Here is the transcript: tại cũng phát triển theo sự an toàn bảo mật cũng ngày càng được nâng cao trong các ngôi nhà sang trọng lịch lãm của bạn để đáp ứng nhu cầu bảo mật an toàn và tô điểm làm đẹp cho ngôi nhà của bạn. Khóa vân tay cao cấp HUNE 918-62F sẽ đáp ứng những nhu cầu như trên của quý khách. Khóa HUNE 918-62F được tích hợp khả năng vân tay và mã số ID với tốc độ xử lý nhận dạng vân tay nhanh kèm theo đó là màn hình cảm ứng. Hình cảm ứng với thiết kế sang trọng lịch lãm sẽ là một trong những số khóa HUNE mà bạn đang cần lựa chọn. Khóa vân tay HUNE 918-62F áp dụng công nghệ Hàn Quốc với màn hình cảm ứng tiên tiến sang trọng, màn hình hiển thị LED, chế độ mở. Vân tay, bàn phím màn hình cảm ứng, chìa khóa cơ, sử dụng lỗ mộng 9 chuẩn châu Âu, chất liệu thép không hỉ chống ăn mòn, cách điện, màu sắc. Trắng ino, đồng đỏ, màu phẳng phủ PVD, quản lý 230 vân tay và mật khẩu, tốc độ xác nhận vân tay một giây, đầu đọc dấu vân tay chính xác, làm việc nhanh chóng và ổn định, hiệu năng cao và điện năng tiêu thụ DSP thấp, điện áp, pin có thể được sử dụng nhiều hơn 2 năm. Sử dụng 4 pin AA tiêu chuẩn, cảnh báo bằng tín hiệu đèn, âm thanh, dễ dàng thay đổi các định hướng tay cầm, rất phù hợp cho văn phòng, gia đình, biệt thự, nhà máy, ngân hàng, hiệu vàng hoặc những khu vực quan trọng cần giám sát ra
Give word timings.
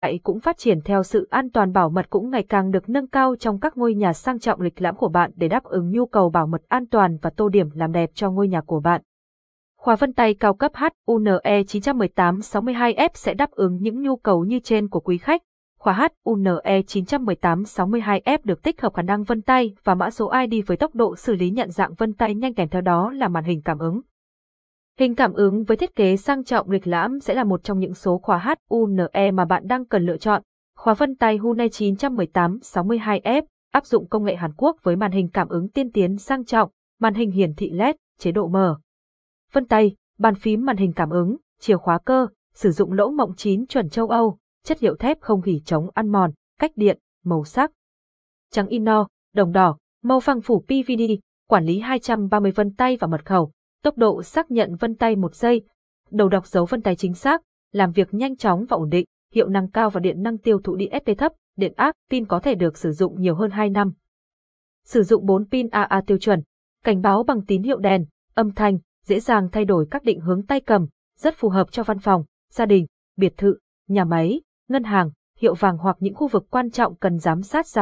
tại 0.00 0.20
cũng 0.22 0.40
phát 0.40 0.58
triển 0.58 0.80
theo 0.80 1.02
sự 1.02 1.28
an 1.30 1.50
toàn 1.50 1.72
bảo 1.72 1.90
mật 1.90 2.10
cũng 2.10 2.30
ngày 2.30 2.42
càng 2.42 2.70
được 2.70 2.88
nâng 2.88 3.06
cao 3.06 3.36
trong 3.36 3.60
các 3.60 3.76
ngôi 3.76 3.94
nhà 3.94 4.12
sang 4.12 4.38
trọng 4.38 4.60
lịch 4.60 4.82
lãm 4.82 4.96
của 4.96 5.08
bạn 5.08 5.30
để 5.36 5.48
đáp 5.48 5.64
ứng 5.64 5.90
nhu 5.90 6.06
cầu 6.06 6.30
bảo 6.30 6.46
mật 6.46 6.62
an 6.68 6.86
toàn 6.86 7.18
và 7.22 7.30
tô 7.30 7.48
điểm 7.48 7.68
làm 7.74 7.92
đẹp 7.92 8.10
cho 8.14 8.30
ngôi 8.30 8.48
nhà 8.48 8.60
của 8.60 8.80
bạn. 8.80 9.02
Khóa 9.78 9.96
vân 9.96 10.12
tay 10.12 10.34
cao 10.34 10.54
cấp 10.54 10.72
HUNE 11.06 11.32
918-62F 11.42 13.08
sẽ 13.14 13.34
đáp 13.34 13.50
ứng 13.50 13.78
những 13.80 14.02
nhu 14.02 14.16
cầu 14.16 14.44
như 14.44 14.58
trên 14.58 14.88
của 14.88 15.00
quý 15.00 15.18
khách. 15.18 15.42
Khóa 15.78 16.08
HUNE 16.24 16.50
918-62F 16.64 18.38
được 18.44 18.62
tích 18.62 18.80
hợp 18.80 18.94
khả 18.94 19.02
năng 19.02 19.24
vân 19.24 19.42
tay 19.42 19.74
và 19.84 19.94
mã 19.94 20.10
số 20.10 20.32
ID 20.50 20.64
với 20.66 20.76
tốc 20.76 20.94
độ 20.94 21.16
xử 21.16 21.34
lý 21.34 21.50
nhận 21.50 21.70
dạng 21.70 21.94
vân 21.94 22.12
tay 22.12 22.34
nhanh 22.34 22.54
kèm 22.54 22.68
theo 22.68 22.82
đó 22.82 23.10
là 23.10 23.28
màn 23.28 23.44
hình 23.44 23.62
cảm 23.64 23.78
ứng. 23.78 24.00
Hình 25.00 25.14
cảm 25.14 25.32
ứng 25.32 25.64
với 25.64 25.76
thiết 25.76 25.96
kế 25.96 26.16
sang 26.16 26.44
trọng 26.44 26.70
lịch 26.70 26.86
lãm 26.86 27.20
sẽ 27.20 27.34
là 27.34 27.44
một 27.44 27.64
trong 27.64 27.78
những 27.78 27.94
số 27.94 28.18
khóa 28.18 28.54
HUNE 28.70 29.30
mà 29.30 29.44
bạn 29.44 29.66
đang 29.66 29.84
cần 29.84 30.06
lựa 30.06 30.16
chọn. 30.16 30.42
Khóa 30.76 30.94
vân 30.94 31.16
tay 31.16 31.36
HUNE 31.36 31.66
918-62F 31.66 33.42
áp 33.70 33.86
dụng 33.86 34.08
công 34.08 34.24
nghệ 34.24 34.36
Hàn 34.36 34.52
Quốc 34.56 34.76
với 34.82 34.96
màn 34.96 35.12
hình 35.12 35.28
cảm 35.32 35.48
ứng 35.48 35.68
tiên 35.68 35.92
tiến 35.92 36.18
sang 36.18 36.44
trọng, 36.44 36.70
màn 36.98 37.14
hình 37.14 37.30
hiển 37.30 37.54
thị 37.54 37.70
LED, 37.70 37.96
chế 38.18 38.32
độ 38.32 38.48
mở. 38.48 38.80
Vân 39.52 39.66
tay, 39.66 39.96
bàn 40.18 40.34
phím 40.34 40.64
màn 40.64 40.76
hình 40.76 40.92
cảm 40.92 41.10
ứng, 41.10 41.36
chìa 41.60 41.76
khóa 41.76 41.98
cơ, 42.04 42.26
sử 42.54 42.70
dụng 42.70 42.92
lỗ 42.92 43.10
mộng 43.10 43.32
9 43.36 43.66
chuẩn 43.66 43.88
châu 43.88 44.08
Âu, 44.08 44.38
chất 44.64 44.82
liệu 44.82 44.96
thép 44.96 45.20
không 45.20 45.42
hỉ 45.42 45.60
chống 45.64 45.90
ăn 45.94 46.08
mòn, 46.08 46.30
cách 46.58 46.72
điện, 46.76 46.98
màu 47.24 47.44
sắc. 47.44 47.70
Trắng 48.50 48.66
ino, 48.66 49.06
đồng 49.34 49.52
đỏ, 49.52 49.76
màu 50.02 50.20
phẳng 50.20 50.40
phủ 50.40 50.60
PVD, 50.60 51.12
quản 51.48 51.64
lý 51.64 51.78
230 51.78 52.50
vân 52.50 52.74
tay 52.74 52.96
và 53.00 53.06
mật 53.06 53.26
khẩu, 53.26 53.52
tốc 53.82 53.98
độ 53.98 54.22
xác 54.22 54.50
nhận 54.50 54.76
vân 54.76 54.94
tay 54.94 55.16
một 55.16 55.34
giây, 55.34 55.62
đầu 56.10 56.28
đọc 56.28 56.46
dấu 56.46 56.64
vân 56.64 56.82
tay 56.82 56.96
chính 56.96 57.14
xác, 57.14 57.42
làm 57.72 57.92
việc 57.92 58.14
nhanh 58.14 58.36
chóng 58.36 58.64
và 58.68 58.76
ổn 58.76 58.88
định, 58.90 59.06
hiệu 59.34 59.48
năng 59.48 59.70
cao 59.70 59.90
và 59.90 60.00
điện 60.00 60.22
năng 60.22 60.38
tiêu 60.38 60.60
thụ 60.64 60.76
DSP 60.78 61.18
thấp, 61.18 61.32
điện 61.56 61.72
áp, 61.76 61.94
pin 62.10 62.26
có 62.26 62.40
thể 62.40 62.54
được 62.54 62.78
sử 62.78 62.92
dụng 62.92 63.20
nhiều 63.20 63.34
hơn 63.34 63.50
2 63.50 63.70
năm. 63.70 63.92
Sử 64.84 65.02
dụng 65.02 65.26
4 65.26 65.44
pin 65.50 65.68
AA 65.68 66.02
tiêu 66.06 66.18
chuẩn, 66.18 66.42
cảnh 66.84 67.00
báo 67.00 67.22
bằng 67.22 67.44
tín 67.46 67.62
hiệu 67.62 67.78
đèn, 67.78 68.06
âm 68.34 68.52
thanh, 68.52 68.78
dễ 69.04 69.20
dàng 69.20 69.48
thay 69.52 69.64
đổi 69.64 69.86
các 69.90 70.04
định 70.04 70.20
hướng 70.20 70.46
tay 70.46 70.60
cầm, 70.60 70.86
rất 71.18 71.34
phù 71.36 71.48
hợp 71.48 71.72
cho 71.72 71.82
văn 71.82 71.98
phòng, 71.98 72.24
gia 72.52 72.66
đình, 72.66 72.86
biệt 73.16 73.36
thự, 73.36 73.58
nhà 73.88 74.04
máy, 74.04 74.40
ngân 74.68 74.84
hàng, 74.84 75.10
hiệu 75.38 75.54
vàng 75.54 75.78
hoặc 75.78 75.96
những 76.00 76.14
khu 76.14 76.28
vực 76.28 76.46
quan 76.50 76.70
trọng 76.70 76.96
cần 76.96 77.18
giám 77.18 77.42
sát 77.42 77.66
ra 77.66 77.78